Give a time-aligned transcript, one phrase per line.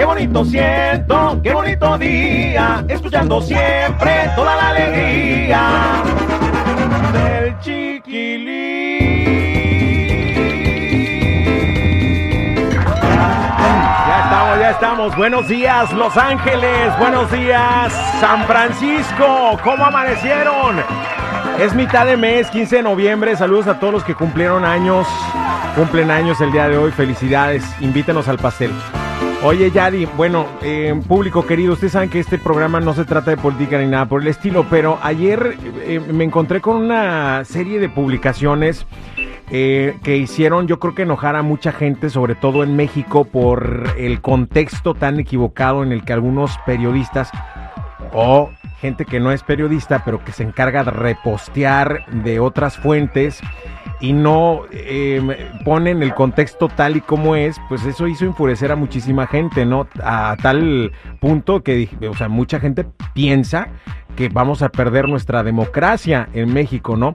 [0.00, 5.62] Qué bonito siento, qué bonito día, escuchando siempre toda la alegría
[7.12, 8.48] del chiquilín.
[14.08, 15.16] Ya estamos, ya estamos.
[15.18, 16.98] Buenos días, Los Ángeles.
[16.98, 19.60] Buenos días, San Francisco.
[19.62, 20.82] ¿Cómo amanecieron?
[21.58, 23.36] Es mitad de mes, 15 de noviembre.
[23.36, 25.06] Saludos a todos los que cumplieron años.
[25.76, 26.90] Cumplen años el día de hoy.
[26.90, 27.62] Felicidades.
[27.82, 28.72] Invítenos al pastel.
[29.42, 33.38] Oye, Yadi, bueno, eh, público querido, ustedes saben que este programa no se trata de
[33.38, 37.88] política ni nada por el estilo, pero ayer eh, me encontré con una serie de
[37.88, 38.84] publicaciones
[39.50, 43.94] eh, que hicieron, yo creo que enojar a mucha gente, sobre todo en México, por
[43.96, 47.30] el contexto tan equivocado en el que algunos periodistas
[48.12, 53.40] o gente que no es periodista, pero que se encarga de repostear de otras fuentes
[54.00, 55.20] y no eh,
[55.64, 59.86] ponen el contexto tal y como es, pues eso hizo enfurecer a muchísima gente, ¿no?
[60.02, 63.68] A tal punto que, o sea, mucha gente piensa
[64.16, 67.14] que vamos a perder nuestra democracia en México, ¿no?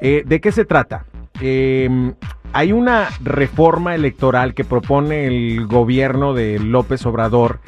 [0.00, 1.06] Eh, ¿De qué se trata?
[1.40, 2.12] Eh,
[2.52, 7.60] hay una reforma electoral que propone el gobierno de López Obrador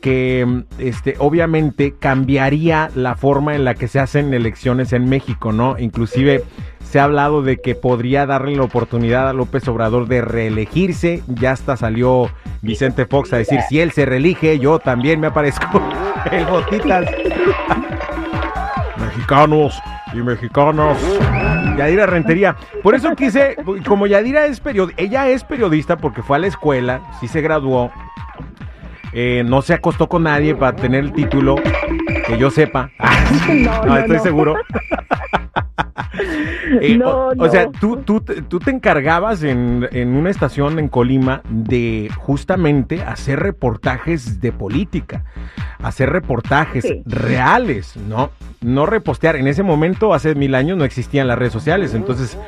[0.00, 5.78] que este obviamente cambiaría la forma en la que se hacen elecciones en México, ¿no?
[5.78, 6.44] Inclusive
[6.90, 11.22] se ha hablado de que podría darle la oportunidad a López Obrador de reelegirse.
[11.28, 12.28] Ya hasta salió
[12.62, 15.80] Vicente Fox a decir, si él se reelige, yo también me aparezco
[16.32, 17.08] el botitas.
[18.98, 19.80] Mexicanos
[20.12, 20.98] y mexicanas.
[21.76, 22.56] Yadira Rentería.
[22.82, 23.56] Por eso quise,
[23.86, 27.92] como Yadira es periodista, ella es periodista porque fue a la escuela, sí se graduó,
[29.12, 31.54] eh, no se acostó con nadie para tener el título,
[32.26, 32.90] que yo sepa.
[33.48, 34.22] No, no, estoy no.
[34.22, 34.54] seguro.
[36.80, 41.42] Eh, No, o, sea, tú, tú, tú te encargabas en, en una estación en Colima
[41.48, 45.24] de justamente hacer reportajes de política,
[45.82, 47.02] hacer reportajes Sí.
[47.06, 48.30] reales, ¿no?
[48.60, 49.36] No repostear.
[49.36, 52.38] En ese momento, hace mil años, no existían las redes sociales, entonces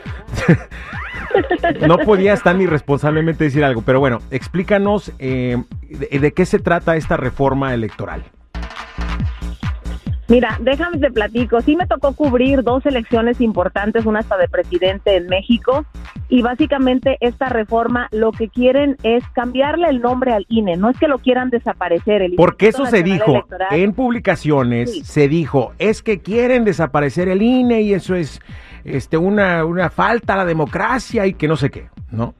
[1.87, 3.83] no podías tan irresponsablemente decir algo.
[3.83, 8.23] Pero bueno, explícanos eh, de, de qué se trata esta reforma electoral.
[10.29, 11.61] Mira, déjame te platico.
[11.61, 15.85] Sí me tocó cubrir dos elecciones importantes, una hasta de presidente en México,
[16.29, 20.77] y básicamente esta reforma lo que quieren es cambiarle el nombre al INE.
[20.77, 22.23] No es que lo quieran desaparecer.
[22.23, 23.69] El Porque Instituto eso se dijo Electoral.
[23.73, 25.05] en publicaciones, Sí.
[25.05, 28.41] se dijo, es que quieren desaparecer el INE y eso es
[28.85, 32.35] este una, una falta a la democracia y que no sé qué, ¿no?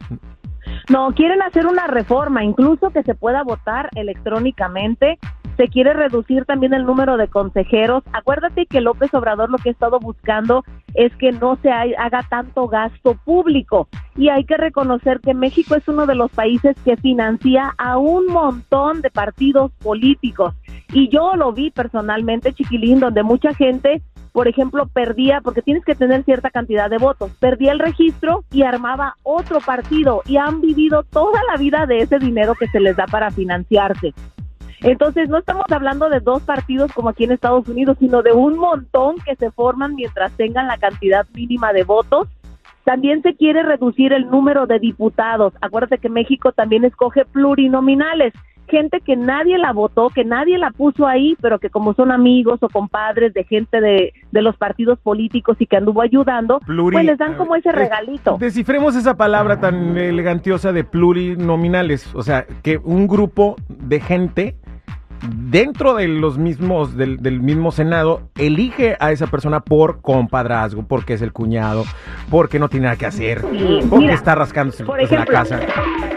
[0.89, 5.19] No, quieren hacer una reforma, incluso que se pueda votar electrónicamente.
[5.57, 8.03] Se quiere reducir también el número de consejeros.
[8.13, 10.65] Acuérdate que López Obrador lo que ha estado buscando
[10.95, 13.89] es que no se haga tanto gasto público.
[14.17, 18.27] Y hay que reconocer que México es uno de los países que financia a un
[18.27, 20.55] montón de partidos políticos.
[20.93, 24.03] Y yo lo vi personalmente, chiquilín, donde mucha gente
[24.33, 28.63] por ejemplo, perdía, porque tienes que tener cierta cantidad de votos, perdía el registro y
[28.63, 32.97] armaba otro partido y han vivido toda la vida de ese dinero que se les
[32.97, 34.15] da para financiarse.
[34.83, 38.59] Entonces, no estamos hablando de dos partidos como aquí en Estados Unidos, sino de un
[38.59, 42.29] montón que se forman mientras tengan la cantidad mínima de votos.
[42.85, 45.53] También se quiere reducir el número de diputados.
[45.61, 48.33] Acuérdate que México también escoge plurinominales
[48.69, 52.59] gente que nadie la votó, que nadie la puso ahí, pero que como son amigos
[52.63, 57.05] o compadres de gente de, de los partidos políticos y que anduvo ayudando, Pluri- pues
[57.05, 58.39] les dan como ese Eh, regalito.
[58.39, 64.57] Descifremos esa palabra tan elegantiosa de plurinominales, o sea, que un grupo de gente
[65.29, 71.15] dentro de los mismos del, del mismo senado elige a esa persona por compadrazgo, porque
[71.15, 71.85] es el cuñado,
[72.31, 75.61] porque no tiene nada que hacer, porque mira, está rascándose Por en la casa.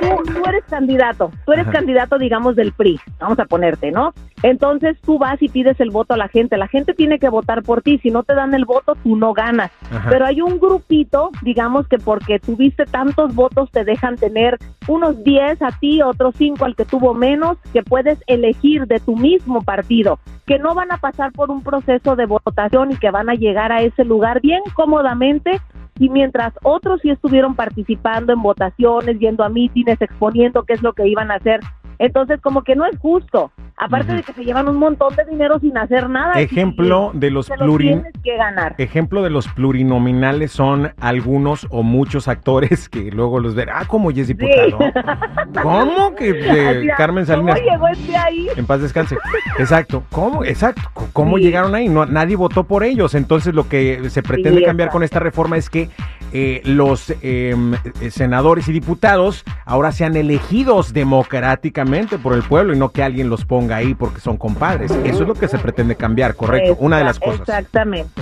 [0.02, 1.74] tú, tú eres candidato, tú eres Ajá.
[1.74, 4.14] candidato, digamos, del PRI, vamos a ponerte, ¿no?
[4.44, 7.64] Entonces tú vas y pides el voto a la gente, la gente tiene que votar
[7.64, 9.72] por ti, si no te dan el voto, tú no ganas.
[9.92, 10.10] Ajá.
[10.10, 15.62] Pero hay un grupito, digamos que porque tuviste tantos votos te dejan tener unos 10
[15.64, 20.20] a ti, otros 5 al que tuvo menos, que puedes elegir de tu mismo partido,
[20.46, 23.72] que no van a pasar por un proceso de votación y que van a llegar
[23.72, 25.62] a ese lugar bien cómodamente
[26.00, 30.94] y mientras otros sí estuvieron participando en votaciones, yendo a mítines, exponiendo qué es lo
[30.94, 31.62] que iban a hacer.
[32.00, 33.52] Entonces, como que no es justo.
[33.78, 36.40] Aparte de que se llevan un montón de dinero sin hacer nada.
[36.40, 38.04] Ejemplo de los plurin...
[38.24, 38.76] que ganar.
[38.78, 43.70] Ejemplo de los plurinominales son algunos o muchos actores que luego los ven.
[43.74, 44.80] Ah, como es diputado.
[45.62, 47.60] ¿Cómo que de Carmen Salinas?
[47.60, 48.48] ¿Cómo llegó este ahí?
[48.56, 49.18] En paz descanse.
[49.60, 50.04] Exacto.
[50.12, 50.46] ¿Cómo?
[50.46, 50.82] Exacto.
[51.12, 51.90] ¿Cómo llegaron ahí?
[51.90, 53.14] No, nadie votó por ellos.
[53.14, 55.90] Entonces lo que se pretende cambiar con esta reforma es que
[56.34, 62.78] eh, los em, eh, senadores y diputados ahora sean elegidos democráticamente por el pueblo y
[62.78, 64.92] no que alguien los ponga ahí porque son compadres.
[65.04, 66.78] Eso es lo que se pretende cambiar, correcto.
[66.80, 67.42] una de las cosas.
[67.42, 68.22] Exactamente.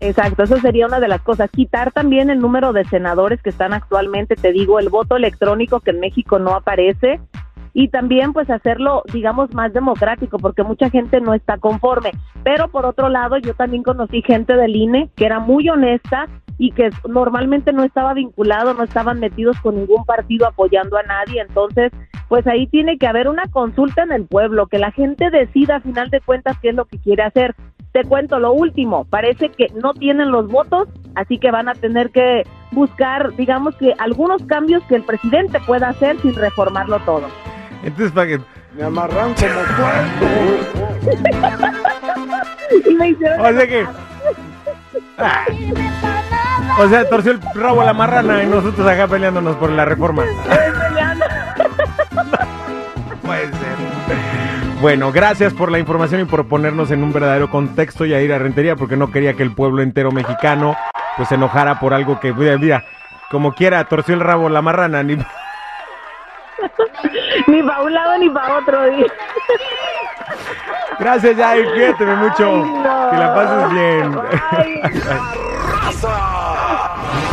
[0.00, 1.50] Exacto, eso sería una de las cosas.
[1.50, 5.90] Quitar también el número de senadores que están actualmente, te digo, el voto electrónico que
[5.90, 7.20] en México no aparece
[7.74, 12.12] y también pues hacerlo digamos más democrático porque mucha gente no está conforme
[12.44, 16.28] pero por otro lado yo también conocí gente del INE que era muy honesta
[16.58, 21.40] y que normalmente no estaba vinculado, no estaban metidos con ningún partido apoyando a nadie,
[21.40, 21.92] entonces
[22.28, 25.80] pues ahí tiene que haber una consulta en el pueblo, que la gente decida a
[25.80, 27.54] final de cuentas qué es lo que quiere hacer.
[27.92, 32.10] Te cuento lo último, parece que no tienen los votos, así que van a tener
[32.10, 32.42] que
[32.72, 37.28] buscar, digamos que algunos cambios que el presidente pueda hacer sin reformarlo todo.
[37.84, 38.40] Entonces, para que
[38.76, 40.26] me amarran como cuerpo.
[42.90, 43.40] y me hicieron...
[43.40, 43.86] O sea que...
[45.18, 45.44] Ah.
[46.78, 50.24] O sea, torció el rabo a la marrana y nosotros acá peleándonos por la reforma.
[53.22, 53.76] Puede ser.
[54.80, 58.32] Bueno, gracias por la información y por ponernos en un verdadero contexto y a ir
[58.32, 60.76] a Rentería porque no quería que el pueblo entero mexicano
[61.16, 62.84] pues se enojara por algo que, mira,
[63.30, 65.16] como quiera, torció el rabo la marrana, ni...
[67.46, 68.80] ni para un lado ni para otro.
[70.98, 72.64] Gracias, Jair, cuídate mucho.
[73.10, 74.18] Que la pases bien.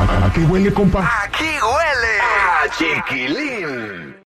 [0.09, 1.07] ¿A qué huele, compa?
[1.23, 4.15] Aquí huele a chiquilín.